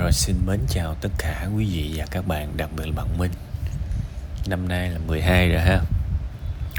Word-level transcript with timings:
Rồi 0.00 0.12
xin 0.12 0.36
mến 0.46 0.60
chào 0.68 0.94
tất 0.94 1.08
cả 1.18 1.48
quý 1.56 1.64
vị 1.64 1.92
và 1.96 2.06
các 2.10 2.26
bạn, 2.26 2.56
đặc 2.56 2.70
biệt 2.76 2.86
là 2.86 2.92
bạn 2.92 3.18
Minh. 3.18 3.30
Năm 4.46 4.68
nay 4.68 4.90
là 4.90 4.98
12 5.06 5.48
rồi 5.48 5.60
ha. 5.60 5.80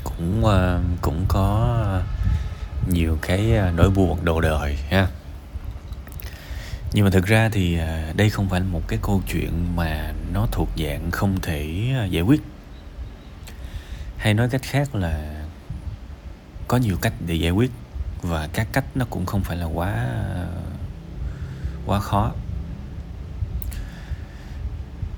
Cũng 0.03 0.45
ờ, 0.45 0.81
cũng 1.01 1.25
có 1.27 2.01
nhiều 2.89 3.17
cái 3.21 3.57
ờ, 3.57 3.71
nỗi 3.71 3.89
buồn 3.89 4.25
đồ 4.25 4.41
đời 4.41 4.75
ha. 4.89 5.07
Nhưng 6.93 7.05
mà 7.05 7.11
thực 7.11 7.25
ra 7.25 7.49
thì 7.49 7.77
ờ, 7.77 8.13
đây 8.13 8.29
không 8.29 8.49
phải 8.49 8.59
là 8.59 8.65
một 8.65 8.81
cái 8.87 8.99
câu 9.01 9.21
chuyện 9.27 9.75
mà 9.75 10.13
nó 10.33 10.47
thuộc 10.51 10.69
dạng 10.77 11.11
không 11.11 11.41
thể 11.41 11.65
giải 12.09 12.23
quyết. 12.23 12.41
Hay 14.17 14.33
nói 14.33 14.49
cách 14.49 14.63
khác 14.63 14.95
là 14.95 15.43
có 16.67 16.77
nhiều 16.77 16.97
cách 17.01 17.13
để 17.27 17.35
giải 17.35 17.51
quyết 17.51 17.71
và 18.21 18.49
các 18.53 18.67
cách 18.71 18.85
nó 18.95 19.05
cũng 19.09 19.25
không 19.25 19.43
phải 19.43 19.57
là 19.57 19.65
quá 19.65 20.07
quá 21.85 21.99
khó 21.99 22.31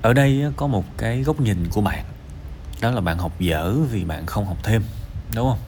ở 0.04 0.12
đây 0.12 0.44
có 0.56 0.66
một 0.66 0.84
cái 0.98 1.22
góc 1.22 1.40
nhìn 1.40 1.68
của 1.70 1.80
bạn. 1.80 2.04
Đó 2.80 2.90
là 2.90 3.00
bạn 3.00 3.18
học 3.18 3.40
dở 3.40 3.74
vì 3.90 4.04
bạn 4.04 4.26
không 4.26 4.46
học 4.46 4.56
thêm, 4.62 4.82
đúng 5.34 5.48
không? 5.48 5.58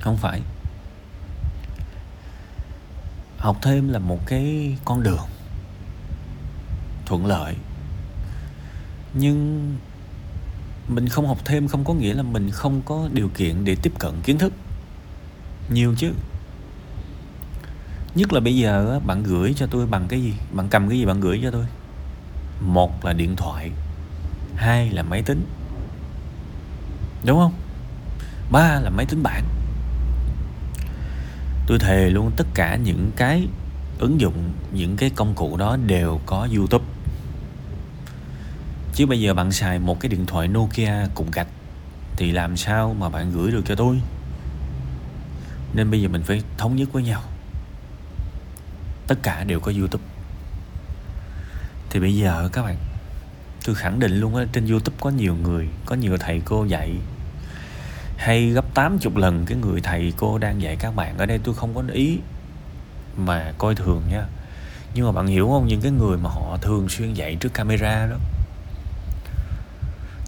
Không 0.00 0.16
phải. 0.16 0.40
Học 3.38 3.56
thêm 3.62 3.88
là 3.88 3.98
một 3.98 4.26
cái 4.26 4.76
con 4.84 5.02
đường 5.02 5.26
thuận 7.06 7.26
lợi. 7.26 7.54
Nhưng 9.14 9.70
mình 10.88 11.08
không 11.08 11.26
học 11.26 11.38
thêm 11.44 11.68
không 11.68 11.84
có 11.84 11.94
nghĩa 11.94 12.14
là 12.14 12.22
mình 12.22 12.50
không 12.50 12.82
có 12.84 13.08
điều 13.12 13.28
kiện 13.28 13.64
để 13.64 13.76
tiếp 13.82 13.92
cận 13.98 14.12
kiến 14.22 14.38
thức. 14.38 14.52
Nhiều 15.68 15.94
chứ. 15.98 16.12
Nhất 18.14 18.32
là 18.32 18.40
bây 18.40 18.56
giờ 18.56 19.00
bạn 19.06 19.22
gửi 19.22 19.54
cho 19.56 19.66
tôi 19.66 19.86
bằng 19.86 20.08
cái 20.08 20.22
gì? 20.22 20.34
Bạn 20.52 20.68
cầm 20.68 20.88
cái 20.88 20.98
gì 20.98 21.04
bạn 21.04 21.20
gửi 21.20 21.40
cho 21.42 21.50
tôi? 21.50 21.66
Một 22.60 23.04
là 23.04 23.12
điện 23.12 23.36
thoại, 23.36 23.70
hai 24.56 24.90
là 24.90 25.02
máy 25.02 25.22
tính. 25.22 25.46
Đúng 27.26 27.38
không? 27.38 27.52
Ba 28.50 28.80
là 28.80 28.90
máy 28.90 29.06
tính 29.06 29.22
bảng. 29.22 29.44
Tôi 31.66 31.78
thề 31.78 32.10
luôn, 32.10 32.30
tất 32.36 32.46
cả 32.54 32.76
những 32.76 33.10
cái 33.16 33.46
ứng 33.98 34.20
dụng, 34.20 34.52
những 34.72 34.96
cái 34.96 35.10
công 35.10 35.34
cụ 35.34 35.56
đó 35.56 35.76
đều 35.86 36.20
có 36.26 36.48
youtube. 36.56 36.84
Chứ 38.94 39.06
bây 39.06 39.20
giờ 39.20 39.34
bạn 39.34 39.52
xài 39.52 39.78
một 39.78 40.00
cái 40.00 40.08
điện 40.08 40.26
thoại 40.26 40.48
nokia 40.48 40.92
cục 41.14 41.32
gạch, 41.32 41.48
thì 42.16 42.32
làm 42.32 42.56
sao 42.56 42.94
mà 42.98 43.08
bạn 43.08 43.32
gửi 43.32 43.50
được 43.50 43.62
cho 43.66 43.74
tôi? 43.74 44.00
Nên 45.74 45.90
bây 45.90 46.02
giờ 46.02 46.08
mình 46.08 46.22
phải 46.22 46.42
thống 46.58 46.76
nhất 46.76 46.92
với 46.92 47.02
nhau. 47.02 47.22
Tất 49.06 49.18
cả 49.22 49.44
đều 49.44 49.60
có 49.60 49.72
youtube 49.78 50.04
thì 51.94 52.00
bây 52.00 52.16
giờ 52.16 52.48
các 52.52 52.62
bạn? 52.62 52.76
Tôi 53.64 53.74
khẳng 53.74 53.98
định 53.98 54.20
luôn 54.20 54.36
á 54.36 54.44
trên 54.52 54.66
youtube 54.66 54.96
có 55.00 55.10
nhiều 55.10 55.36
người 55.36 55.68
có 55.86 55.94
nhiều 55.94 56.16
thầy 56.20 56.42
cô 56.44 56.64
dạy. 56.64 56.90
Hay 58.16 58.50
gấp 58.50 58.74
80 58.74 59.12
lần 59.16 59.46
cái 59.46 59.58
người 59.58 59.80
thầy 59.80 60.12
cô 60.16 60.38
đang 60.38 60.62
dạy 60.62 60.76
các 60.76 60.96
bạn. 60.96 61.18
Ở 61.18 61.26
đây 61.26 61.38
tôi 61.44 61.54
không 61.54 61.74
có 61.74 61.82
ý 61.92 62.18
mà 63.16 63.52
coi 63.58 63.74
thường 63.74 64.02
nha. 64.10 64.26
Nhưng 64.94 65.06
mà 65.06 65.12
bạn 65.12 65.26
hiểu 65.26 65.48
không? 65.48 65.66
Những 65.66 65.80
cái 65.80 65.92
người 65.92 66.18
mà 66.18 66.30
họ 66.30 66.58
thường 66.62 66.88
xuyên 66.88 67.14
dạy 67.14 67.36
trước 67.36 67.54
camera 67.54 68.06
đó 68.06 68.16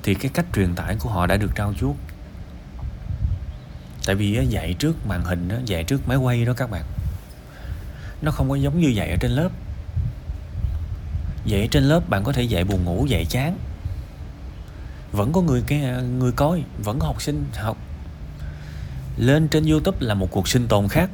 thì 0.02 0.14
cái 0.14 0.30
cách 0.34 0.46
truyền 0.54 0.74
tải 0.74 0.96
của 1.00 1.10
họ 1.10 1.26
đã 1.26 1.36
được 1.36 1.50
trao 1.54 1.74
chuốt. 1.80 1.96
Tại 4.06 4.14
vì 4.14 4.46
dạy 4.48 4.74
trước 4.78 5.06
màn 5.06 5.24
hình 5.24 5.48
đó, 5.48 5.56
dạy 5.64 5.84
trước 5.84 6.08
máy 6.08 6.16
quay 6.16 6.44
đó 6.44 6.52
các 6.56 6.70
bạn. 6.70 6.84
Nó 8.22 8.30
không 8.30 8.50
có 8.50 8.56
giống 8.56 8.80
như 8.80 8.88
dạy 8.88 9.10
ở 9.10 9.16
trên 9.20 9.30
lớp 9.30 9.48
dạy 11.46 11.68
trên 11.70 11.82
lớp 11.82 12.08
bạn 12.08 12.24
có 12.24 12.32
thể 12.32 12.42
dạy 12.42 12.64
buồn 12.64 12.84
ngủ, 12.84 13.06
dạy 13.06 13.24
chán. 13.24 13.58
Vẫn 15.12 15.32
có 15.32 15.40
người 15.40 15.62
cái 15.66 15.80
người 16.18 16.32
coi, 16.32 16.62
vẫn 16.84 16.98
có 16.98 17.06
học 17.06 17.22
sinh 17.22 17.46
học. 17.54 17.76
Lên 19.16 19.48
trên 19.48 19.66
youtube 19.66 19.98
là 20.00 20.14
một 20.14 20.28
cuộc 20.30 20.48
sinh 20.48 20.68
tồn 20.68 20.88
khác. 20.88 21.10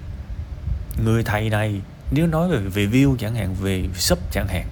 Người 1.04 1.24
thầy 1.24 1.50
này, 1.50 1.80
nếu 2.10 2.26
nói 2.26 2.48
về 2.48 2.58
về 2.58 2.86
view 2.86 3.16
chẳng 3.16 3.34
hạn, 3.34 3.54
về 3.54 3.88
sub 3.94 4.18
chẳng 4.32 4.48
hạn, 4.48 4.66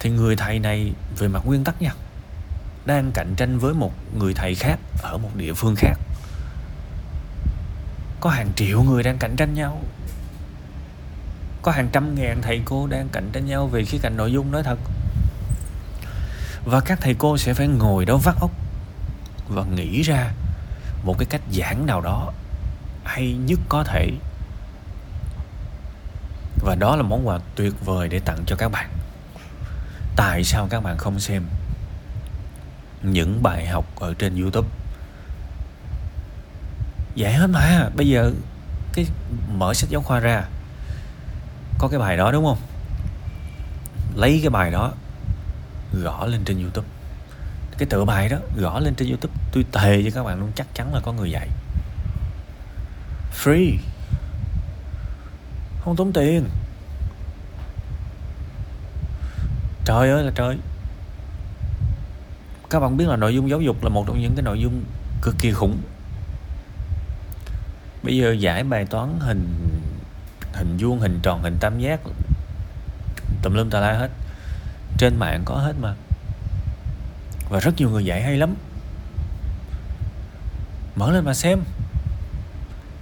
thì 0.00 0.10
người 0.10 0.36
thầy 0.36 0.58
này 0.58 0.92
về 1.18 1.28
mặt 1.28 1.42
nguyên 1.46 1.64
tắc 1.64 1.82
nha, 1.82 1.94
đang 2.86 3.10
cạnh 3.14 3.34
tranh 3.36 3.58
với 3.58 3.74
một 3.74 3.92
người 4.18 4.34
thầy 4.34 4.54
khác 4.54 4.78
ở 5.02 5.18
một 5.18 5.30
địa 5.36 5.52
phương 5.52 5.74
khác. 5.76 5.94
Có 8.20 8.30
hàng 8.30 8.52
triệu 8.56 8.82
người 8.82 9.02
đang 9.02 9.18
cạnh 9.18 9.36
tranh 9.36 9.54
nhau 9.54 9.82
có 11.62 11.72
hàng 11.72 11.88
trăm 11.92 12.14
ngàn 12.14 12.42
thầy 12.42 12.62
cô 12.64 12.86
đang 12.86 13.08
cạnh 13.08 13.30
tranh 13.32 13.46
nhau 13.46 13.66
về 13.66 13.84
khía 13.84 13.98
cạnh 14.02 14.16
nội 14.16 14.32
dung, 14.32 14.52
nói 14.52 14.62
thật. 14.62 14.78
Và 16.64 16.80
các 16.80 16.98
thầy 17.00 17.14
cô 17.14 17.38
sẽ 17.38 17.54
phải 17.54 17.68
ngồi 17.68 18.04
đó 18.04 18.16
vắt 18.16 18.36
óc 18.40 18.50
và 19.48 19.64
nghĩ 19.64 20.02
ra 20.02 20.32
một 21.04 21.18
cái 21.18 21.26
cách 21.30 21.40
giảng 21.52 21.86
nào 21.86 22.00
đó 22.00 22.32
hay 23.04 23.32
nhất 23.32 23.58
có 23.68 23.84
thể. 23.84 24.10
Và 26.64 26.74
đó 26.74 26.96
là 26.96 27.02
món 27.02 27.28
quà 27.28 27.38
tuyệt 27.54 27.74
vời 27.84 28.08
để 28.08 28.20
tặng 28.20 28.38
cho 28.46 28.56
các 28.56 28.68
bạn. 28.68 28.90
Tại 30.16 30.44
sao 30.44 30.66
các 30.70 30.82
bạn 30.82 30.98
không 30.98 31.20
xem 31.20 31.42
những 33.02 33.42
bài 33.42 33.66
học 33.66 33.84
ở 34.00 34.14
trên 34.14 34.42
youtube? 34.42 34.68
Dễ 37.14 37.32
hết 37.32 37.46
mà 37.46 37.88
bây 37.96 38.08
giờ 38.08 38.32
cái 38.92 39.06
mở 39.48 39.74
sách 39.74 39.90
giáo 39.90 40.02
khoa 40.02 40.20
ra 40.20 40.44
có 41.78 41.88
cái 41.88 41.98
bài 41.98 42.16
đó, 42.16 42.32
đúng 42.32 42.44
không? 42.44 42.58
Lấy 44.14 44.38
cái 44.42 44.50
bài 44.50 44.70
đó, 44.70 44.92
gõ 46.02 46.26
lên 46.26 46.44
trên 46.44 46.62
youtube. 46.62 46.88
Cái 47.78 47.86
tựa 47.90 48.04
bài 48.04 48.28
đó, 48.28 48.36
gõ 48.56 48.80
lên 48.80 48.94
trên 48.94 49.08
youtube. 49.08 49.34
Tôi 49.52 49.64
thề 49.72 50.02
với 50.02 50.10
các 50.10 50.24
bạn 50.24 50.40
luôn, 50.40 50.52
chắc 50.54 50.66
chắn 50.74 50.94
là 50.94 51.00
có 51.00 51.12
người 51.12 51.30
dạy. 51.30 51.48
Free. 53.44 53.76
Không 55.84 55.96
tốn 55.96 56.12
tiền. 56.12 56.48
Trời 59.84 60.10
ơi 60.10 60.24
là 60.24 60.32
trời. 60.34 60.58
Các 62.70 62.80
bạn 62.80 62.96
biết 62.96 63.08
là 63.08 63.16
nội 63.16 63.34
dung 63.34 63.50
giáo 63.50 63.60
dục 63.60 63.84
là 63.84 63.88
một 63.88 64.04
trong 64.06 64.20
những 64.20 64.34
cái 64.34 64.42
nội 64.42 64.60
dung 64.60 64.84
cực 65.22 65.34
kỳ 65.38 65.52
khủng. 65.52 65.78
Bây 68.02 68.16
giờ 68.16 68.32
giải 68.32 68.64
bài 68.64 68.86
toán 68.86 69.18
hình 69.20 69.67
hình 70.58 70.76
vuông, 70.80 71.00
hình 71.00 71.20
tròn, 71.22 71.42
hình 71.42 71.56
tam 71.60 71.78
giác, 71.78 72.00
tùm 73.42 73.54
lum 73.54 73.70
tà 73.70 73.80
la 73.80 73.92
hết. 73.92 74.10
Trên 74.98 75.16
mạng 75.16 75.42
có 75.44 75.54
hết 75.54 75.72
mà. 75.80 75.94
Và 77.50 77.60
rất 77.60 77.72
nhiều 77.76 77.90
người 77.90 78.04
dạy 78.04 78.22
hay 78.22 78.36
lắm. 78.36 78.54
Mở 80.96 81.12
lên 81.12 81.24
mà 81.24 81.34
xem. 81.34 81.60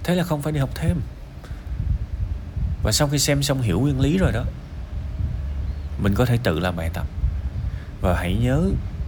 Thế 0.03 0.15
là 0.15 0.23
không 0.23 0.41
phải 0.41 0.53
đi 0.53 0.59
học 0.59 0.69
thêm. 0.75 1.01
Và 2.83 2.91
sau 2.91 3.07
khi 3.07 3.19
xem 3.19 3.43
xong 3.43 3.61
hiểu 3.61 3.79
nguyên 3.79 3.99
lý 3.99 4.17
rồi 4.17 4.31
đó, 4.31 4.43
mình 6.01 6.13
có 6.15 6.25
thể 6.25 6.37
tự 6.43 6.59
làm 6.59 6.75
bài 6.75 6.89
tập. 6.93 7.07
Và 8.01 8.15
hãy 8.17 8.33
nhớ 8.33 8.63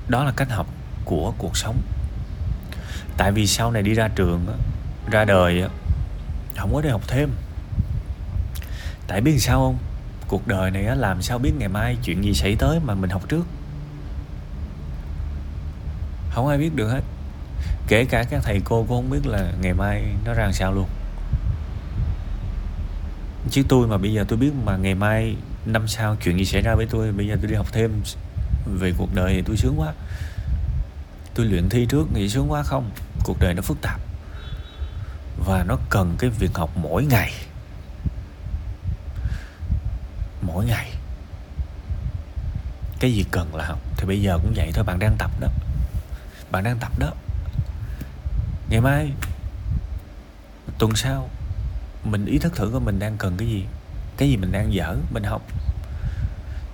đó 0.08 0.24
là 0.24 0.32
cách 0.32 0.52
học 0.52 0.68
của 1.06 1.34
cuộc 1.38 1.58
sống. 1.58 1.82
Tại 3.18 3.32
vì 3.32 3.48
sau 3.48 3.72
này 3.72 3.84
đi 3.84 3.94
ra 3.94 4.08
trường 4.08 4.46
ra 5.12 5.26
đời 5.26 5.64
không 6.58 6.74
có 6.74 6.82
đi 6.82 6.90
học 6.90 7.02
thêm 7.08 7.30
tại 9.10 9.22
biết 9.22 9.40
sao 9.40 9.60
không? 9.60 9.78
Cuộc 10.28 10.48
đời 10.48 10.72
này 10.72 10.86
á, 10.86 10.96
làm 10.96 11.22
sao 11.22 11.40
biết 11.40 11.52
ngày 11.58 11.70
mai 11.70 11.98
chuyện 12.04 12.24
gì 12.24 12.34
xảy 12.34 12.56
tới 12.56 12.80
mà 12.86 12.94
mình 12.94 13.10
học 13.10 13.30
trước? 13.30 13.46
Không 16.32 16.48
ai 16.48 16.58
biết 16.58 16.76
được 16.76 16.90
hết. 16.90 17.02
Kể 17.88 18.06
cả 18.06 18.24
các 18.24 18.42
thầy 18.44 18.62
cô 18.64 18.86
cũng 18.88 18.98
không 18.98 19.10
biết 19.10 19.28
là 19.28 19.52
ngày 19.62 19.74
mai 19.74 20.04
nó 20.26 20.34
ra 20.34 20.44
làm 20.44 20.54
sao 20.54 20.74
luôn. 20.74 20.88
Chứ 23.50 23.64
tôi 23.70 23.88
mà 23.88 23.98
bây 23.98 24.14
giờ 24.14 24.26
tôi 24.28 24.40
biết 24.40 24.52
mà 24.66 24.78
ngày 24.78 24.96
mai, 24.96 25.36
năm 25.66 25.88
sau 25.88 26.16
chuyện 26.16 26.38
gì 26.38 26.46
xảy 26.46 26.62
ra 26.62 26.76
với 26.76 26.86
tôi, 26.90 27.12
bây 27.12 27.28
giờ 27.28 27.36
tôi 27.42 27.52
đi 27.52 27.56
học 27.56 27.68
thêm 27.72 28.02
về 28.66 28.94
cuộc 28.98 29.16
đời 29.16 29.34
thì 29.34 29.42
tôi 29.42 29.58
sướng 29.58 29.76
quá. 29.78 29.94
Tôi 31.34 31.46
luyện 31.46 31.70
thi 31.70 31.86
trước 31.86 32.14
nghĩ 32.14 32.30
sướng 32.30 32.52
quá 32.52 32.64
không? 32.64 32.92
Cuộc 33.24 33.40
đời 33.40 33.54
nó 33.54 33.62
phức 33.62 33.82
tạp. 33.82 34.00
Và 35.46 35.64
nó 35.64 35.78
cần 35.90 36.16
cái 36.20 36.30
việc 36.30 36.52
học 36.54 36.70
mỗi 36.76 37.06
ngày 37.06 37.32
mỗi 40.42 40.66
ngày. 40.66 40.92
Cái 43.00 43.14
gì 43.14 43.26
cần 43.32 43.56
là 43.56 43.66
học, 43.66 43.80
thì 43.98 44.08
bây 44.08 44.22
giờ 44.22 44.38
cũng 44.42 44.54
vậy 44.56 44.72
thôi, 44.74 44.84
bạn 44.84 45.00
đang 45.00 45.16
tập 45.18 45.32
đó. 45.40 45.48
Bạn 46.52 46.64
đang 46.64 46.78
tập 46.80 46.92
đó. 47.00 47.12
Ngày 48.70 48.82
mai, 48.82 49.12
tuần 50.78 50.96
sau, 50.96 51.30
mình 52.04 52.26
ý 52.26 52.38
thức 52.38 52.56
thử 52.56 52.70
coi 52.72 52.82
mình 52.82 53.00
đang 53.00 53.18
cần 53.18 53.38
cái 53.38 53.48
gì 53.48 53.66
cái 54.18 54.30
gì 54.30 54.38
mình 54.38 54.52
đang 54.52 54.74
dở, 54.74 54.96
mình 55.14 55.24
học. 55.24 55.42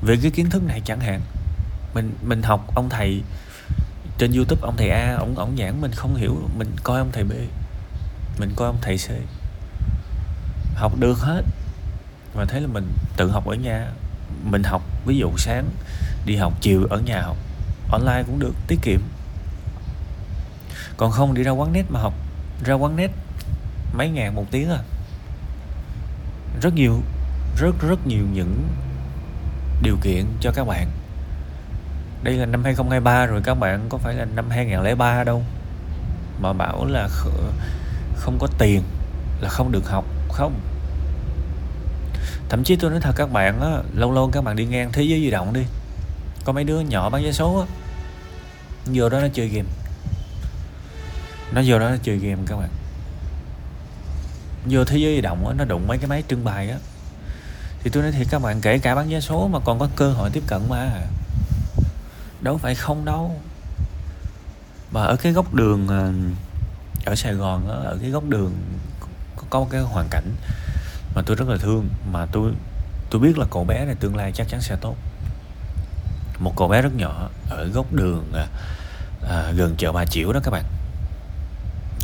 Về 0.02 0.18
cái 0.22 0.32
kiến 0.32 0.50
thức 0.50 0.64
này 0.64 0.82
chẳng 0.86 1.00
hạn, 1.00 1.22
mình 1.94 2.14
mình 2.24 2.42
học 2.44 2.76
ông 2.76 2.90
thầy 2.90 3.22
trên 4.18 4.32
youtube, 4.32 4.62
ông 4.62 4.78
thầy 4.78 4.90
a, 4.90 5.16
ổng 5.16 5.36
ổng 5.36 5.56
giảng, 5.58 5.82
mình 5.82 5.92
không 5.92 6.16
hiểu, 6.16 6.50
mình 6.58 6.76
coi 6.84 7.00
ông 7.00 7.12
thầy 7.12 7.24
b, 7.24 7.32
mình 8.40 8.54
coi 8.56 8.68
ông 8.68 8.78
thầy 8.82 8.98
c. 8.98 9.10
Học 10.76 10.94
được 11.00 11.18
hết 11.20 11.42
và 12.36 12.46
thế 12.46 12.60
là 12.60 12.68
mình 12.68 12.92
tự 13.18 13.30
học 13.32 13.46
ở 13.46 13.56
nhà. 13.56 13.88
Mình 14.44 14.64
học, 14.64 14.82
ví 15.06 15.18
dụ 15.18 15.32
sáng 15.38 15.66
đi 16.26 16.36
học, 16.36 16.54
chiều 16.62 16.88
ở 16.90 17.00
nhà 17.00 17.22
học. 17.22 17.38
Online 17.92 18.24
cũng 18.26 18.40
được, 18.40 18.54
tiết 18.68 18.80
kiệm. 18.82 19.00
Còn 20.98 21.12
không 21.12 21.34
đi 21.34 21.44
ra 21.44 21.52
quán 21.52 21.74
net 21.74 21.84
mà 21.90 22.00
học. 22.00 22.14
Ra 22.66 22.74
quán 22.74 22.96
net 22.96 23.12
mấy 23.94 24.10
ngàn 24.10 24.36
một 24.36 24.46
tiếng 24.52 24.70
à. 24.70 24.80
Rất 26.62 26.74
nhiều, 26.74 27.02
rất 27.58 27.76
rất 27.82 28.08
nhiều 28.08 28.24
những 28.34 28.68
điều 29.82 29.98
kiện 30.02 30.26
cho 30.40 30.52
các 30.56 30.68
bạn. 30.68 30.88
Đây 32.24 32.34
là 32.34 32.46
năm 32.46 32.64
2023 32.64 33.26
rồi, 33.26 33.42
các 33.44 33.54
bạn 33.54 33.86
có 33.90 33.98
phải 33.98 34.14
là 34.14 34.26
năm 34.26 34.50
2003 34.50 35.24
đâu. 35.24 35.44
Mà 36.42 36.54
bảo 36.54 36.86
là 36.86 37.08
không 38.16 38.38
có 38.40 38.48
tiền 38.58 38.82
là 39.42 39.50
không 39.50 39.72
được 39.72 39.90
học. 39.90 40.06
Không 40.32 40.60
thậm 42.50 42.64
chí 42.64 42.76
tôi 42.76 42.92
nói 42.92 43.00
thật 43.00 43.14
các 43.16 43.32
bạn 43.32 43.62
á 43.62 43.78
lâu 43.94 44.12
lâu 44.12 44.30
các 44.32 44.44
bạn 44.44 44.56
đi 44.56 44.66
ngang 44.66 44.92
thế 44.92 45.04
giới 45.04 45.20
di 45.20 45.30
động 45.30 45.54
đi. 45.54 45.62
Có 46.44 46.54
mấy 46.54 46.64
đứa 46.64 46.80
nhỏ 46.80 47.10
bán 47.10 47.24
vé 47.24 47.32
số 47.32 47.60
á. 47.60 47.66
Vô 48.86 49.10
đó 49.10 49.20
nó 49.20 49.28
chơi 49.34 49.48
game. 49.48 49.70
Nó 51.54 51.62
vô 51.66 51.80
đó 51.80 51.90
nó 51.90 51.96
chơi 52.04 52.18
game 52.18 52.42
các 52.48 52.58
bạn. 52.58 52.70
Vô 54.66 54.86
thế 54.86 54.98
giới 54.98 55.16
di 55.16 55.22
động 55.22 55.48
á 55.48 55.54
nó 55.58 55.66
đụng 55.66 55.88
mấy 55.88 55.98
cái 55.98 56.08
máy 56.08 56.24
trưng 56.28 56.44
bày 56.44 56.70
á. 56.70 56.78
Thì 57.80 57.90
tôi 57.90 58.04
nói 58.04 58.12
thiệt 58.12 58.28
các 58.30 58.42
bạn 58.42 58.62
kể 58.62 58.80
cả 58.80 58.96
bán 58.96 59.10
vé 59.10 59.20
số 59.20 59.48
mà 59.48 59.60
còn 59.60 59.80
có 59.80 59.90
cơ 59.96 60.12
hội 60.12 60.30
tiếp 60.34 60.44
cận 60.48 60.62
mà. 60.70 61.02
Đâu 62.42 62.58
phải 62.58 62.76
không 62.76 63.06
đâu. 63.06 63.42
Mà 64.92 65.04
ở 65.04 65.16
cái 65.16 65.32
góc 65.32 65.54
đường 65.54 65.88
à, 65.88 66.12
ở 67.06 67.16
Sài 67.16 67.34
Gòn 67.34 67.70
á, 67.70 67.76
ở 67.90 67.98
cái 68.02 68.10
góc 68.10 68.24
đường 68.30 68.54
có 69.50 69.60
một 69.60 69.68
cái 69.72 69.82
hoàn 69.82 70.08
cảnh 70.10 70.32
mà 71.16 71.22
tôi 71.26 71.36
rất 71.36 71.48
là 71.50 71.58
thương. 71.58 71.90
Mà 72.12 72.26
tôi 72.32 72.52
tôi 73.10 73.22
biết 73.22 73.38
là 73.38 73.46
cậu 73.52 73.64
bé 73.64 73.86
này 73.86 73.96
tương 73.96 74.16
lai 74.16 74.32
chắc 74.32 74.48
chắn 74.50 74.62
sẽ 74.62 74.76
tốt. 74.82 74.96
Một 76.40 76.54
cậu 76.58 76.68
bé 76.68 76.82
rất 76.82 76.96
nhỏ 76.96 77.30
ở 77.50 77.68
góc 77.68 77.94
đường 77.94 78.32
à, 78.34 78.48
à, 79.30 79.52
gần 79.52 79.76
chợ 79.78 79.92
Bà 79.92 80.06
Chiểu 80.06 80.34
đó 80.34 80.40
các 80.44 80.52
bạn. 80.52 80.64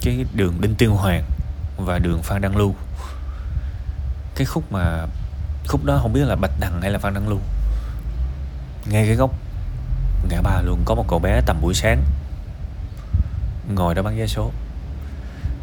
Cái 0.02 0.26
đường 0.34 0.62
Đinh 0.62 0.76
Tiên 0.76 0.90
Hoàng 0.90 1.24
và 1.78 2.00
đường 2.00 2.22
Phan 2.24 2.42
Đăng 2.42 2.58
Lưu. 2.58 2.76
Cái 4.36 4.46
khúc 4.46 4.72
mà 4.72 5.06
khúc 5.68 5.86
đó 5.86 6.00
không 6.02 6.14
biết 6.14 6.26
là 6.26 6.36
Bạch 6.36 6.52
Đằng 6.60 6.82
hay 6.82 6.92
là 6.92 7.00
Phan 7.00 7.14
Đăng 7.14 7.30
Lưu. 7.30 7.40
Ngay 8.86 9.06
cái 9.06 9.16
góc 9.16 9.32
ngã 10.30 10.42
ba 10.42 10.62
luôn 10.62 10.82
có 10.86 10.96
một 10.96 11.06
cậu 11.08 11.20
bé 11.20 11.42
tầm 11.46 11.62
buổi 11.62 11.74
sáng 11.74 12.04
ngồi 13.76 13.96
đó 13.96 14.02
bán 14.02 14.18
vé 14.18 14.28
số 14.28 14.52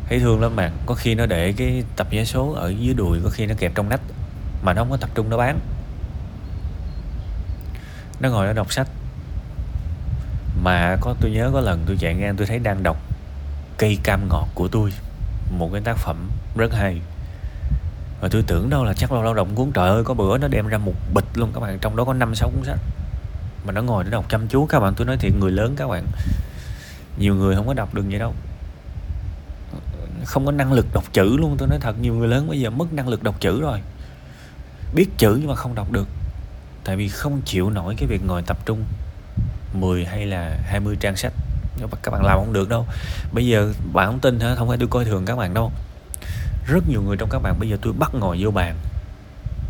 thấy 0.08 0.20
thương 0.20 0.40
lắm 0.40 0.56
bạn 0.56 0.72
có 0.87 0.94
khi 0.94 1.14
nó 1.14 1.26
để 1.26 1.52
cái 1.56 1.84
tập 1.96 2.06
giấy 2.10 2.26
số 2.26 2.52
ở 2.52 2.69
dưới 2.69 2.94
đùi, 2.94 3.20
có 3.25 3.31
khi 3.31 3.46
nó 3.46 3.55
kẹp 3.58 3.72
trong 3.75 3.88
nách, 3.88 4.00
mà 4.62 4.72
nó 4.72 4.82
không 4.82 4.90
có 4.90 4.96
tập 4.96 5.10
trung, 5.14 5.31
nó 5.31 5.37
bán. 5.37 5.58
Nó 8.20 8.28
ngồi 8.28 8.46
nó 8.46 8.52
đọc 8.52 8.72
sách. 8.72 8.88
Mà 10.62 10.96
có, 11.00 11.14
tôi 11.20 11.31
nhớ 11.31 11.50
có 11.52 11.60
lần 11.60 11.84
tôi 11.87 11.96
chạy 12.00 12.14
ngang, 12.14 12.37
tôi 12.37 12.46
thấy 12.46 12.58
đang 12.58 12.82
đọc 12.82 12.96
cây 13.78 13.99
cam 14.02 14.28
ngọt 14.28 14.49
của 14.55 14.69
tôi, 14.69 14.93
một 15.50 15.70
cái 15.72 15.81
tác 15.84 15.96
phẩm 15.96 16.31
rất 16.56 16.75
hay. 16.75 17.00
Và 18.20 18.28
tôi 18.28 18.43
tưởng 18.46 18.70
đâu 18.70 18.84
là 18.84 18.94
chắc 18.94 19.12
là 19.12 19.22
lao 19.22 19.34
động 19.34 19.55
cuốn. 19.55 19.72
Trời 19.72 19.88
ơi, 19.88 20.05
có 20.05 20.14
bữa 20.14 20.38
nó 20.38 20.49
đem 20.49 20.66
ra 20.66 20.78
một 20.78 20.94
bịch 21.14 21.25
luôn, 21.34 21.52
các 21.55 21.60
bạn. 21.60 21.78
Trong 21.78 21.96
đó 21.96 22.05
có 22.05 22.14
năm, 22.14 22.34
sáu 22.34 22.50
cuốn 22.50 22.64
sách. 22.64 22.78
Mà 23.66 23.72
nó 23.72 23.82
ngồi 23.82 24.05
nó 24.05 24.10
đọc 24.10 24.25
chăm 24.28 24.49
chú. 24.49 24.66
Các 24.66 24.81
bạn, 24.81 24.94
tôi 24.94 25.06
nói 25.06 25.16
thiệt, 25.16 25.32
người 25.40 25.50
lớn 25.50 25.75
các 25.76 25.88
bạn, 25.88 26.06
nhiều 27.19 27.34
người 27.34 27.56
không 27.56 27.66
có 27.66 27.75
đọc 27.75 27.94
được 27.94 28.05
vậy 28.10 28.19
đâu 28.19 28.34
không 30.25 30.47
có 30.47 30.53
năng 30.53 30.73
lực 30.73 30.87
đọc 30.93 31.05
chữ 31.12 31.37
luôn. 31.37 31.56
Tôi 31.59 31.69
nói 31.69 31.79
thật, 31.81 31.99
nhiều 32.00 32.15
người 32.15 32.29
lớn 32.29 32.49
bây 32.49 32.61
giờ 32.61 32.70
mất 32.70 32.93
năng 32.93 33.09
lực 33.09 33.23
đọc 33.23 33.41
chữ 33.41 33.61
rồi. 33.61 33.81
Biết 34.94 35.06
chữ 35.19 35.37
nhưng 35.41 35.49
mà 35.49 35.55
không 35.55 35.75
đọc 35.75 35.93
được. 35.93 36.09
Tại 36.85 36.97
vì 36.97 37.09
không 37.09 37.41
chịu 37.44 37.70
nổi 37.70 37.94
cái 37.99 38.06
việc 38.09 38.25
ngồi 38.26 38.43
tập 38.43 38.59
trung 38.67 38.85
10 39.73 40.05
hay 40.05 40.26
là 40.26 40.59
20 40.65 40.97
trang 41.00 41.17
sách. 41.17 41.32
Các 42.03 42.11
bạn 42.11 42.25
làm 42.25 42.38
không 42.38 42.53
được 42.53 42.69
đâu. 42.69 42.87
Bây 43.32 43.47
giờ 43.47 43.73
bạn 43.93 44.06
không 44.06 44.20
tin 44.20 44.41
hả? 44.41 44.55
Không 44.55 44.69
phải 44.69 44.79
tôi 44.79 44.88
coi 44.88 45.05
thường 45.05 45.25
các 45.25 45.37
bạn 45.37 45.55
đâu. 45.55 45.73
Rất 46.67 46.88
nhiều 46.88 47.03
người 47.03 47.17
trong 47.17 47.29
các 47.29 47.38
bạn 47.38 47.59
bây 47.59 47.69
giờ 47.69 47.76
tôi 47.82 47.93
bắt 47.93 48.15
ngồi 48.15 48.37
vô 48.41 48.50
bàn, 48.50 48.76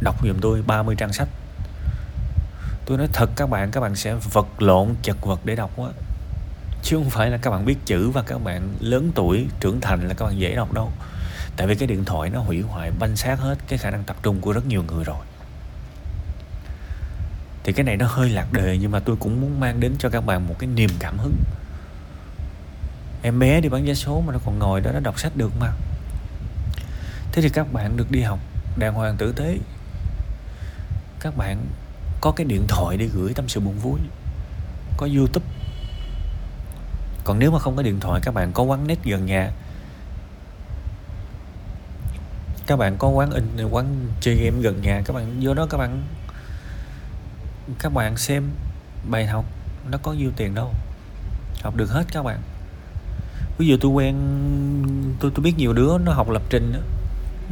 đọc 0.01 0.25
giùm 0.25 0.39
tôi 0.41 0.63
30 0.67 0.95
trang 0.99 1.13
sách. 1.13 1.29
Tôi 2.87 2.99
nói 2.99 3.09
thật 3.13 3.31
các 3.37 3.51
bạn 3.51 3.71
các 3.71 3.81
bạn 3.81 3.97
sẽ 3.97 4.15
vật 4.33 4.63
lộn 4.63 4.95
chật 5.03 5.17
vật 5.23 5.41
để 5.45 5.57
đọc 5.57 5.71
quá 5.77 5.91
chứ 6.89 6.97
không 6.97 7.11
phải 7.11 7.31
là 7.31 7.37
các 7.37 7.51
bạn 7.51 7.65
biết 7.65 7.77
chữ 7.85 8.11
và 8.11 8.23
các 8.23 8.45
bạn 8.45 8.75
lớn 8.81 9.13
tuổi, 9.15 9.47
trưởng 9.61 9.81
thành 9.81 10.09
là 10.09 10.15
các 10.15 10.25
bạn 10.25 10.39
dễ 10.39 10.55
đọc 10.55 10.73
đâu. 10.73 10.93
Tại 11.57 11.67
vì 11.67 11.75
cái 11.75 11.87
điện 11.87 12.05
thoại 12.05 12.31
nó 12.31 12.41
hủy 12.41 12.61
hoại, 12.61 12.91
banh 12.91 13.17
xác 13.17 13.41
hết 13.41 13.59
cái 13.69 13.79
khả 13.79 13.91
năng 13.91 14.05
tập 14.05 14.17
trung 14.23 14.41
của 14.41 14.53
rất 14.53 14.67
nhiều 14.67 14.83
người 14.83 15.05
rồi. 15.05 15.17
Thì 17.65 17.73
cái 17.73 17.85
này 17.85 17.97
nó 17.97 18.07
hơi 18.07 18.31
lạc 18.31 18.53
đề, 18.53 18.79
nhưng 18.81 18.91
mà 18.91 19.01
tôi 19.01 19.17
cũng 19.17 19.41
muốn 19.41 19.61
mang 19.61 19.81
đến 19.81 19.93
cho 19.99 20.09
các 20.09 20.27
bạn 20.27 20.49
một 20.49 20.55
cái 20.59 20.69
niềm 20.75 20.91
cảm 20.99 21.19
hứng. 21.19 21.37
Em 23.23 23.39
bé 23.39 23.61
đi 23.61 23.69
bán 23.69 23.85
vé 23.85 23.95
số 23.95 24.21
mà 24.21 24.33
nó 24.33 24.39
còn 24.45 24.59
ngồi 24.59 24.81
đó, 24.81 24.91
nó 24.93 25.01
đọc 25.01 25.21
sách 25.21 25.37
được 25.37 25.53
mà. 25.61 25.73
Thế 27.33 27.43
thì 27.43 27.49
các 27.49 27.73
bạn 27.73 27.97
được 27.97 28.11
đi 28.11 28.23
học 28.23 28.39
đàng 28.77 28.95
hoàng 28.95 29.17
tử 29.17 29.33
tế. 29.33 29.59
Các 31.21 31.37
bạn 31.37 31.67
có 32.21 32.31
cái 32.31 32.47
điện 32.47 32.65
thoại 32.69 32.97
để 32.97 33.07
gửi 33.07 33.35
tâm 33.35 33.49
sự 33.49 33.61
buồn 33.61 33.79
vui. 33.79 34.01
Có 34.97 35.09
youtube 35.17 35.47
còn 37.29 37.39
nếu 37.39 37.51
mà 37.51 37.59
không 37.59 37.77
có 37.77 37.83
điện 37.83 38.01
thoại, 38.01 38.21
các 38.25 38.35
bạn 38.35 38.53
có 38.53 38.63
quán 38.63 38.87
net 38.87 39.05
gần 39.05 39.27
nhà. 39.27 39.51
Các 42.67 42.77
bạn 42.77 42.97
có 42.99 43.09
quán 43.09 43.31
in, 43.31 43.69
quán 43.71 44.07
chơi 44.21 44.35
game 44.35 44.61
gần 44.61 44.83
nhà, 44.83 45.03
các 45.05 45.13
bạn 45.13 45.41
vô 45.41 45.55
đó 45.55 45.67
các 45.71 45.79
bạn 45.79 46.03
các 47.79 47.93
bạn 47.93 48.17
xem 48.17 48.51
bài 49.11 49.27
học. 49.27 49.45
Nó 49.91 49.99
có 49.99 50.13
nhiêu 50.13 50.31
tiền 50.37 50.55
đâu. 50.55 50.73
Học 51.63 51.77
được 51.77 51.91
hết 51.91 52.05
các 52.13 52.23
bạn. 52.23 52.41
Ví 53.59 53.67
dụ 53.67 53.77
tôi 53.81 53.91
quen, 53.91 54.17
tôi 55.21 55.31
tôi 55.35 55.45
biết 55.45 55.55
nhiều 55.59 55.73
đứa 55.73 55.99
nó 55.99 56.13
học 56.13 56.31
lập 56.31 56.43
trình 56.51 56.73
đó. 56.73 56.81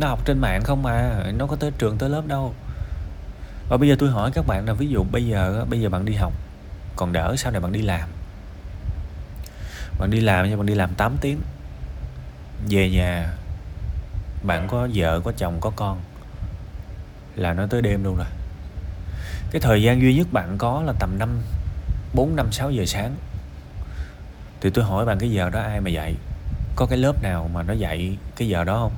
nó 0.00 0.08
học 0.08 0.24
trên 0.24 0.38
mạng 0.38 0.62
không 0.64 0.82
mà 0.82 1.24
nó 1.32 1.46
có 1.46 1.56
tới 1.56 1.70
trường, 1.78 1.98
tới 1.98 2.10
lớp 2.10 2.26
đâu. 2.26 2.54
Và 3.68 3.76
bây 3.76 3.88
giờ 3.88 3.96
tôi 3.98 4.10
hỏi 4.10 4.30
các 4.34 4.46
bạn 4.46 4.66
là 4.66 4.72
ví 4.72 4.88
dụ 4.88 5.04
bây 5.12 5.26
giờ 5.26 5.64
bây 5.70 5.80
giờ 5.80 5.88
bạn 5.88 6.04
đi 6.04 6.14
học, 6.14 6.32
còn 6.96 7.12
đỡ, 7.12 7.34
sau 7.36 7.52
này 7.52 7.60
bạn 7.60 7.72
đi 7.72 7.82
làm 7.82 8.08
bạn 9.98 10.10
đi 10.10 10.20
làm 10.20 10.50
nha, 10.50 10.56
bạn 10.56 10.66
đi 10.66 10.74
làm 10.74 10.94
8 10.94 11.16
tiếng. 11.20 11.40
Về 12.68 12.90
nhà 12.90 13.34
bạn 14.42 14.68
có 14.68 14.88
vợ 14.94 15.20
có 15.20 15.32
chồng 15.36 15.58
có 15.60 15.70
con 15.76 16.00
là 17.36 17.52
nó 17.52 17.66
tới 17.66 17.82
đêm 17.82 18.04
luôn 18.04 18.16
rồi. 18.16 18.26
Cái 19.50 19.60
thời 19.60 19.82
gian 19.82 20.00
duy 20.00 20.14
nhất 20.14 20.26
bạn 20.32 20.58
có 20.58 20.82
là 20.82 20.92
tầm 20.98 21.18
năm 21.18 21.28
bốn 22.14 22.36
năm 22.36 22.52
sáu 22.52 22.70
giờ 22.70 22.84
sáng. 22.86 23.16
Thì 24.60 24.70
tôi 24.70 24.84
hỏi 24.84 25.06
bạn 25.06 25.18
cái 25.18 25.30
giờ 25.30 25.50
đó 25.50 25.60
ai 25.60 25.80
mà 25.80 25.90
dạy? 25.90 26.14
Có 26.76 26.86
cái 26.86 26.98
lớp 26.98 27.22
nào 27.22 27.50
mà 27.54 27.62
nó 27.62 27.72
dạy 27.72 28.16
cái 28.36 28.48
giờ 28.48 28.64
đó 28.64 28.78
không? 28.78 28.92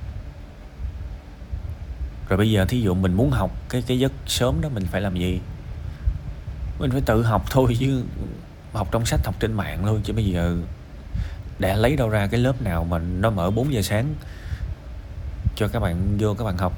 Rồi 2.28 2.36
bây 2.36 2.50
giờ 2.50 2.64
thí 2.64 2.80
dụ 2.80 2.94
mình 2.94 3.14
muốn 3.14 3.30
học 3.30 3.50
cái 3.68 3.82
cái 3.86 3.98
giấc 3.98 4.12
sớm 4.26 4.60
đó 4.60 4.68
mình 4.68 4.86
phải 4.86 5.00
làm 5.00 5.16
gì? 5.16 5.40
Mình 6.78 6.90
phải 6.90 7.00
tự 7.00 7.22
học 7.22 7.44
thôi 7.50 7.76
chứ 7.80 8.04
học 8.72 8.88
trong 8.90 9.06
sách 9.06 9.20
học 9.24 9.34
trên 9.40 9.52
mạng 9.52 9.78
thôi 9.82 10.00
chứ 10.04 10.12
bây 10.12 10.24
giờ 10.24 10.56
để 11.58 11.76
lấy 11.76 11.96
đâu 11.96 12.08
ra 12.08 12.26
cái 12.26 12.40
lớp 12.40 12.62
nào 12.62 12.84
mà 12.84 12.98
nó 12.98 13.30
mở 13.30 13.50
4 13.50 13.72
giờ 13.72 13.82
sáng 13.82 14.14
cho 15.56 15.68
các 15.68 15.80
bạn 15.80 16.16
vô 16.18 16.34
các 16.34 16.44
bạn 16.44 16.58
học? 16.58 16.72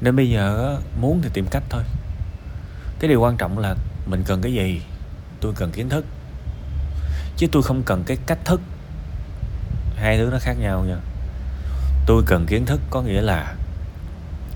Nên 0.00 0.16
bây 0.16 0.30
giờ 0.30 0.76
muốn 1.00 1.20
thì 1.22 1.30
tìm 1.32 1.46
cách 1.50 1.62
thôi. 1.70 1.82
Cái 3.00 3.08
điều 3.08 3.20
quan 3.20 3.36
trọng 3.36 3.58
là 3.58 3.74
mình 4.06 4.24
cần 4.26 4.42
cái 4.42 4.52
gì, 4.52 4.82
tôi 5.40 5.52
cần 5.56 5.70
kiến 5.70 5.88
thức. 5.88 6.04
Chứ 7.36 7.46
tôi 7.52 7.62
không 7.62 7.82
cần 7.82 8.04
cái 8.06 8.16
cách 8.26 8.38
thức. 8.44 8.60
Hai 9.96 10.18
thứ 10.18 10.28
nó 10.32 10.38
khác 10.40 10.54
nhau 10.60 10.84
nha. 10.84 10.96
Tôi 12.06 12.22
cần 12.26 12.46
kiến 12.46 12.66
thức 12.66 12.80
có 12.90 13.02
nghĩa 13.02 13.20
là 13.20 13.54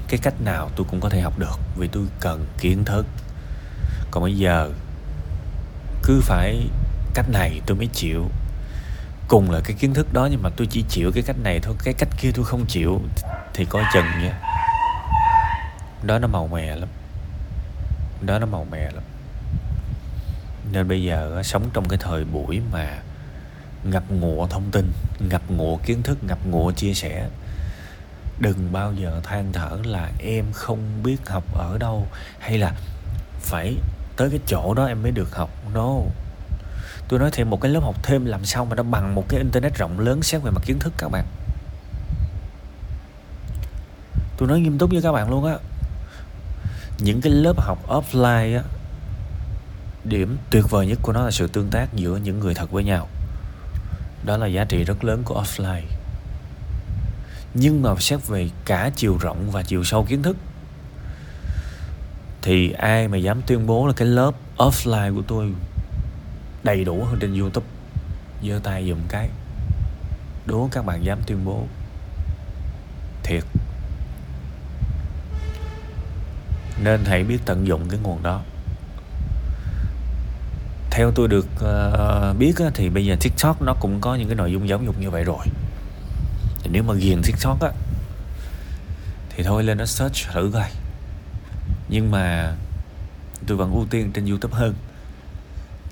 cái 0.08 0.20
cách 0.22 0.34
nào 0.40 0.70
tôi 0.76 0.86
cũng 0.90 1.00
có 1.00 1.08
thể 1.08 1.20
học 1.20 1.38
được 1.38 1.58
vì 1.76 1.88
tôi 1.88 2.04
cần 2.20 2.46
kiến 2.58 2.84
thức. 2.84 3.06
Còn 4.10 4.22
bây 4.22 4.36
giờ 4.36 4.70
cứ 6.02 6.20
phải 6.22 6.68
cách 7.14 7.26
này 7.30 7.60
tôi 7.66 7.76
mới 7.76 7.86
chịu 7.86 8.30
cùng 9.32 9.50
là 9.50 9.60
cái 9.64 9.76
kiến 9.80 9.94
thức 9.94 10.12
đó, 10.12 10.28
nhưng 10.30 10.42
mà 10.42 10.50
tôi 10.56 10.66
chỉ 10.70 10.84
chịu 10.88 11.12
cái 11.12 11.22
cách 11.22 11.36
này 11.42 11.60
thôi, 11.60 11.74
cái 11.84 11.94
cách 11.94 12.08
kia 12.20 12.30
tôi 12.34 12.44
không 12.44 12.66
chịu, 12.66 13.00
thì 13.54 13.64
coi 13.64 13.82
chừng 13.94 14.04
nha. 14.04 14.40
Đó 16.02 16.18
nó 16.18 16.28
màu 16.28 16.46
mè 16.46 16.76
lắm. 16.76 16.88
Đó 18.20 18.38
nó 18.38 18.46
màu 18.46 18.66
mè 18.70 18.90
lắm. 18.90 19.04
Nên 20.72 20.88
bây 20.88 21.02
giờ 21.02 21.42
sống 21.44 21.70
trong 21.72 21.88
cái 21.88 21.98
thời 22.02 22.24
buổi 22.24 22.60
mà 22.72 22.98
ngập 23.84 24.10
ngụa 24.10 24.46
thông 24.46 24.70
tin, 24.70 24.92
ngập 25.18 25.42
ngụa 25.50 25.76
kiến 25.76 26.02
thức, 26.02 26.24
ngập 26.24 26.38
ngụa 26.46 26.72
chia 26.72 26.94
sẻ, 26.94 27.28
đừng 28.38 28.72
bao 28.72 28.92
giờ 28.92 29.20
than 29.24 29.52
thở 29.52 29.78
là 29.84 30.10
em 30.18 30.44
không 30.52 31.02
biết 31.02 31.28
học 31.28 31.44
ở 31.54 31.78
đâu, 31.78 32.06
hay 32.38 32.58
là 32.58 32.74
phải 33.40 33.74
tới 34.16 34.30
cái 34.30 34.40
chỗ 34.46 34.74
đó 34.74 34.86
em 34.86 35.02
mới 35.02 35.12
được 35.12 35.36
học. 35.36 35.50
No 35.74 35.96
tôi 37.12 37.18
nói 37.18 37.30
thêm 37.32 37.50
một 37.50 37.60
cái 37.60 37.70
lớp 37.70 37.80
học 37.80 37.96
thêm 38.02 38.24
làm 38.24 38.44
sao 38.44 38.64
mà 38.64 38.76
nó 38.76 38.82
bằng 38.82 39.14
một 39.14 39.24
cái 39.28 39.40
internet 39.40 39.74
rộng 39.74 40.00
lớn 40.00 40.22
xét 40.22 40.42
về 40.42 40.50
mặt 40.50 40.62
kiến 40.66 40.78
thức 40.78 40.92
các 40.98 41.08
bạn. 41.08 41.24
Tôi 44.36 44.48
nói 44.48 44.60
nghiêm 44.60 44.78
túc 44.78 44.90
với 44.90 45.02
các 45.02 45.12
bạn 45.12 45.30
luôn 45.30 45.44
á, 45.44 45.58
những 46.98 47.20
cái 47.20 47.32
lớp 47.32 47.60
học 47.60 47.78
offline 47.88 48.56
á, 48.56 48.64
điểm 50.04 50.36
tuyệt 50.50 50.64
vời 50.70 50.86
nhất 50.86 50.98
của 51.02 51.12
nó 51.12 51.24
là 51.24 51.30
sự 51.30 51.46
tương 51.46 51.68
tác 51.70 51.94
giữa 51.94 52.16
những 52.16 52.40
người 52.40 52.54
thật 52.54 52.70
với 52.70 52.84
nhau. 52.84 53.08
Đó 54.24 54.36
là 54.36 54.46
giá 54.46 54.64
trị 54.64 54.84
rất 54.84 55.04
lớn 55.04 55.22
của 55.24 55.42
offline. 55.42 55.82
Nhưng 57.54 57.82
mà 57.82 57.94
xét 57.98 58.26
về 58.26 58.50
cả 58.64 58.90
chiều 58.96 59.18
rộng 59.20 59.50
và 59.50 59.62
chiều 59.62 59.84
sâu 59.84 60.04
kiến 60.04 60.22
thức, 60.22 60.36
thì 62.42 62.72
ai 62.72 63.08
mà 63.08 63.16
dám 63.16 63.42
tuyên 63.46 63.66
bố 63.66 63.86
là 63.86 63.92
cái 63.92 64.08
lớp 64.08 64.32
offline 64.56 65.14
của 65.14 65.22
tôi 65.28 65.52
đầy 66.64 66.84
đủ 66.84 67.04
hơn 67.04 67.18
trên 67.20 67.40
youtube. 67.40 67.66
Giơ 68.48 68.60
tay 68.62 68.88
dùm 68.88 68.98
cái. 69.08 69.28
Đố 70.46 70.68
các 70.72 70.86
bạn 70.86 71.04
dám 71.04 71.18
tuyên 71.26 71.44
bố. 71.44 71.66
Thiệt. 73.22 73.44
Nên 76.82 77.04
hãy 77.04 77.24
biết 77.24 77.38
tận 77.44 77.66
dụng 77.66 77.88
cái 77.88 78.00
nguồn 78.02 78.22
đó. 78.22 78.42
Theo 80.90 81.12
tôi 81.14 81.28
được 81.28 81.46
uh, 81.54 82.38
biết 82.38 82.54
á, 82.58 82.70
thì 82.74 82.88
bây 82.88 83.06
giờ 83.06 83.16
tiktok 83.20 83.62
nó 83.62 83.74
cũng 83.80 84.00
có 84.00 84.14
những 84.14 84.28
cái 84.28 84.36
nội 84.36 84.52
dung 84.52 84.68
giáo 84.68 84.82
dục 84.82 84.98
như 84.98 85.10
vậy 85.10 85.24
rồi. 85.24 85.46
Thì 86.62 86.70
nếu 86.72 86.82
mà 86.82 86.94
ghiền 86.94 87.22
tiktok 87.22 87.60
á 87.60 87.70
thì 89.30 89.42
thôi 89.42 89.64
lên 89.64 89.78
nó 89.78 89.86
search 89.86 90.16
thử 90.32 90.50
coi. 90.54 90.70
Nhưng 91.88 92.10
mà 92.10 92.54
tôi 93.46 93.56
vẫn 93.56 93.72
ưu 93.72 93.86
tiên 93.90 94.12
trên 94.12 94.26
youtube 94.26 94.58
hơn 94.58 94.74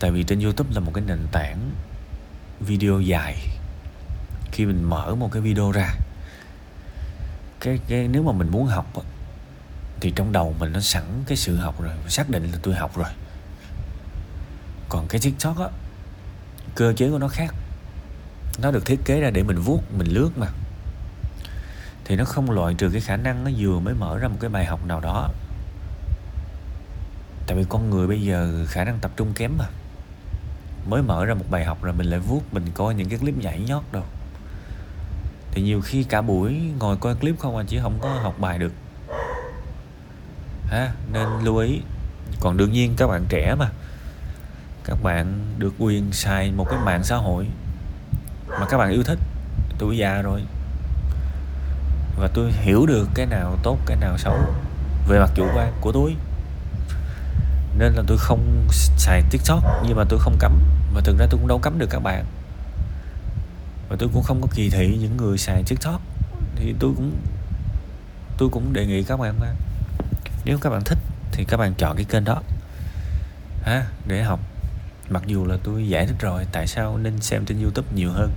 tại 0.00 0.10
vì 0.10 0.22
trên 0.22 0.40
youtube 0.40 0.74
là 0.74 0.80
một 0.80 0.92
cái 0.94 1.04
nền 1.06 1.26
tảng 1.32 1.70
video 2.60 3.00
dài. 3.00 3.36
Khi 4.52 4.66
mình 4.66 4.84
mở 4.84 5.14
một 5.14 5.32
cái 5.32 5.42
video 5.42 5.72
ra 5.72 5.94
cái, 7.60 7.78
cái 7.88 8.08
nếu 8.08 8.22
mà 8.22 8.32
mình 8.32 8.50
muốn 8.50 8.66
học 8.66 8.92
thì 10.00 10.12
trong 10.16 10.32
đầu 10.32 10.54
mình 10.58 10.72
nó 10.72 10.80
sẵn 10.80 11.04
cái 11.26 11.36
sự 11.36 11.56
học 11.56 11.82
rồi 11.82 11.92
xác 12.08 12.30
định 12.30 12.52
là 12.52 12.58
tôi 12.62 12.74
học 12.74 12.96
rồi. 12.96 13.08
Còn 14.88 15.08
cái 15.08 15.20
tiktok 15.20 15.58
á 15.58 15.68
cơ 16.74 16.92
chế 16.96 17.10
của 17.10 17.18
nó 17.18 17.28
khác. 17.28 17.54
Nó 18.62 18.70
được 18.70 18.86
thiết 18.86 19.00
kế 19.04 19.20
ra 19.20 19.30
để 19.30 19.42
mình 19.42 19.58
vuốt 19.58 19.92
mình 19.92 20.06
lướt 20.06 20.30
mà. 20.36 20.46
Thì 22.04 22.16
nó 22.16 22.24
không 22.24 22.50
loại 22.50 22.74
trừ 22.74 22.90
cái 22.92 23.00
khả 23.00 23.16
năng 23.16 23.44
nó 23.44 23.50
vừa 23.58 23.78
mới 23.78 23.94
mở 23.94 24.18
ra 24.18 24.28
một 24.28 24.36
cái 24.40 24.50
bài 24.50 24.64
học 24.64 24.86
nào 24.86 25.00
đó. 25.00 25.30
Tại 27.46 27.56
vì 27.56 27.64
con 27.68 27.90
người 27.90 28.06
bây 28.06 28.22
giờ 28.22 28.66
khả 28.68 28.84
năng 28.84 28.98
tập 28.98 29.10
trung 29.16 29.32
kém 29.34 29.58
mà 29.58 29.64
mới 30.88 31.02
mở 31.02 31.24
ra 31.24 31.34
một 31.34 31.44
bài 31.50 31.64
học 31.64 31.82
rồi 31.82 31.94
mình 31.94 32.06
lại 32.06 32.20
vuốt, 32.20 32.54
mình 32.54 32.64
coi 32.74 32.94
những 32.94 33.08
cái 33.08 33.18
clip 33.18 33.38
nhảy 33.38 33.60
nhót 33.60 33.82
đâu. 33.92 34.04
Thì 35.52 35.62
nhiều 35.62 35.80
khi 35.80 36.04
cả 36.04 36.22
buổi 36.22 36.60
ngồi 36.78 36.96
coi 36.96 37.14
clip 37.14 37.38
không 37.38 37.56
à 37.56 37.64
chỉ 37.66 37.78
không 37.82 37.98
có 38.00 38.08
học 38.08 38.34
bài 38.38 38.58
được. 38.58 38.72
Ha 40.66 40.92
nên 41.12 41.28
lưu 41.42 41.56
ý. 41.56 41.80
Còn 42.40 42.56
đương 42.56 42.72
nhiên 42.72 42.94
các 42.96 43.06
bạn 43.06 43.24
trẻ 43.28 43.54
mà. 43.58 43.70
Các 44.84 45.02
bạn 45.02 45.54
được 45.58 45.74
quyền 45.78 46.12
xài 46.12 46.52
một 46.52 46.66
cái 46.70 46.78
mạng 46.84 47.04
xã 47.04 47.16
hội 47.16 47.46
mà 48.48 48.66
các 48.66 48.78
bạn 48.78 48.90
yêu 48.90 49.02
thích. 49.02 49.18
Tuổi 49.78 49.96
già 49.96 50.22
rồi. 50.22 50.42
Và 52.18 52.28
tôi 52.34 52.52
hiểu 52.52 52.86
được 52.86 53.08
cái 53.14 53.26
nào 53.26 53.56
tốt, 53.62 53.78
cái 53.86 53.96
nào 53.96 54.18
xấu 54.18 54.38
về 55.08 55.18
mặt 55.18 55.30
chủ 55.34 55.46
quan 55.54 55.72
của 55.80 55.92
tôi 55.92 56.16
nên 57.78 57.92
là 57.92 58.02
tôi 58.06 58.18
không 58.18 58.66
xài 58.96 59.22
tiktok, 59.30 59.64
nhưng 59.86 59.96
mà 59.96 60.04
tôi 60.08 60.18
không 60.18 60.36
cấm 60.38 60.62
và 60.94 61.00
thực 61.04 61.18
ra 61.18 61.26
tôi 61.30 61.38
cũng 61.38 61.48
đâu 61.48 61.58
cấm 61.58 61.78
được 61.78 61.90
các 61.90 62.00
bạn. 62.00 62.24
Và 63.88 63.96
tôi 63.98 64.08
cũng 64.12 64.22
không 64.22 64.40
có 64.40 64.48
kỳ 64.54 64.70
thị 64.70 64.98
những 65.00 65.16
người 65.16 65.38
xài 65.38 65.62
tiktok. 65.62 66.00
Thì 66.56 66.74
tôi 66.78 66.92
cũng 66.96 67.16
tôi 68.38 68.48
cũng 68.48 68.72
đề 68.72 68.86
nghị 68.86 69.02
các 69.02 69.20
bạn 69.20 69.34
mà 69.40 69.46
nếu 70.44 70.58
các 70.58 70.70
bạn 70.70 70.82
thích 70.84 70.98
thì 71.32 71.44
các 71.44 71.56
bạn 71.56 71.74
chọn 71.74 71.96
cái 71.96 72.04
kênh 72.04 72.24
đó. 72.24 72.42
Ha 73.62 73.86
để 74.06 74.22
học. 74.22 74.40
Mặc 75.08 75.22
dù 75.26 75.46
là 75.46 75.56
tôi 75.62 75.88
giải 75.88 76.06
thích 76.06 76.16
rồi, 76.20 76.46
tại 76.52 76.66
sao 76.66 76.98
nên 76.98 77.20
xem 77.20 77.44
trên 77.44 77.62
youtube 77.62 77.88
nhiều 77.94 78.10
hơn. 78.12 78.30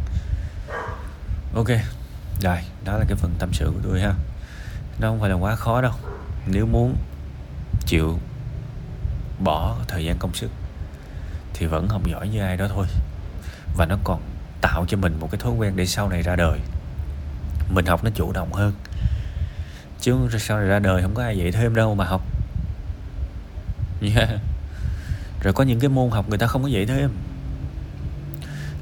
Ok. 1.56 1.68
Rồi, 2.42 2.58
đó 2.86 2.98
là 2.98 3.06
cái 3.08 3.18
phần 3.18 3.36
tâm 3.40 3.54
sự 3.54 3.66
của 3.66 3.80
tôi 3.84 4.02
ha. 4.02 4.13
Nó 5.00 5.10
không 5.10 5.20
phải 5.20 5.30
là 5.30 5.36
quá 5.36 5.56
khó 5.56 5.82
đâu. 5.82 5.94
Nếu 6.48 6.66
muốn 6.66 6.96
chịu 7.86 8.20
bỏ 9.44 9.76
thời 9.88 10.06
gian 10.06 10.18
công 10.20 10.34
sức 10.34 10.52
thì 11.54 11.66
vẫn 11.66 11.88
không 11.88 12.10
giỏi 12.10 12.30
như 12.30 12.42
ai 12.42 12.58
đó 12.58 12.68
thôi. 12.68 12.86
Và 13.78 13.86
nó 13.86 13.98
còn 14.04 14.22
tạo 14.62 14.86
cho 14.88 14.98
mình 14.98 15.20
một 15.20 15.32
cái 15.32 15.40
thói 15.40 15.52
quen 15.52 15.74
để 15.76 15.86
sau 15.86 16.10
này 16.10 16.22
ra 16.22 16.36
đời. 16.36 16.60
Mình 17.70 17.86
học 17.86 18.04
nó 18.04 18.10
chủ 18.16 18.32
động 18.32 18.54
hơn. 18.54 18.74
Chứ 20.02 20.16
sau 20.40 20.60
này 20.60 20.68
ra 20.68 20.80
đời 20.80 21.02
không 21.02 21.14
có 21.14 21.24
ai 21.24 21.38
dạy 21.38 21.52
thêm 21.52 21.76
đâu 21.76 21.96
mà 21.96 22.06
học. 22.06 22.22
Yeah. 24.16 24.30
rồi 25.44 25.54
có 25.54 25.64
những 25.64 25.80
cái 25.80 25.90
môn 25.90 26.10
học 26.10 26.30
người 26.30 26.38
ta 26.38 26.48
không 26.48 26.64
có 26.64 26.68
dạy 26.68 26.86
thêm. 26.86 27.10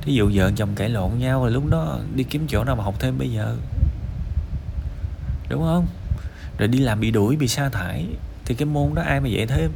Thí 0.02 0.14
dụ 0.14 0.32
vợ 0.34 0.52
chồng 0.56 0.76
cãi 0.76 0.90
lộn 0.90 1.12
nhau 1.20 1.42
rồi 1.42 1.52
lúc 1.52 1.70
đó 1.70 2.00
đi 2.16 2.24
kiếm 2.24 2.48
chỗ 2.48 2.64
nào 2.64 2.76
mà 2.76 2.84
học 2.84 2.96
thêm 3.00 3.18
bây 3.18 3.32
giờ. 3.32 3.56
Đúng 5.50 5.64
không? 5.64 5.88
Rồi 6.58 6.68
đi 6.68 6.80
làm 6.80 7.00
bị 7.00 7.12
đuổi, 7.12 7.36
bị 7.36 7.48
sa 7.48 7.70
thải, 7.70 8.06
thì 8.46 8.56
cái 8.56 8.66
môn 8.66 8.96
đó 8.96 9.02
ai 9.02 9.20
mà 9.20 9.28
dạy 9.28 9.48
thêm? 9.48 9.72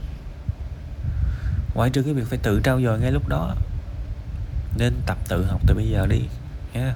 Ngoại 1.75 1.89
trừ 1.89 2.03
cái 2.03 2.13
việc 2.13 2.27
phải 2.27 2.39
tự 2.43 2.61
trao 2.63 2.81
dồi 2.81 2.99
ngay 2.99 3.11
lúc 3.11 3.27
đó 3.29 3.55
nên 4.77 4.93
tập 5.05 5.17
tự 5.27 5.45
học 5.45 5.61
từ 5.67 5.75
bây 5.75 5.87
giờ 5.89 6.07
đi 6.07 6.21
nha 6.73 6.81
yeah. 6.81 6.95